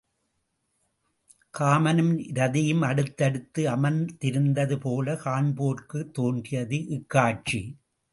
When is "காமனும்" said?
1.57-2.17